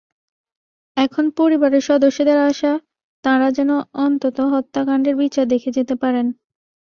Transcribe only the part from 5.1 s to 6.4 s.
বিচার দেখে যেতে পারেন।